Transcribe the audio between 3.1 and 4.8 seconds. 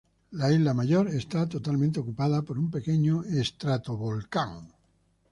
estratovolcán.